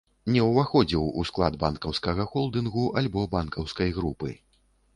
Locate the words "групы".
3.99-4.35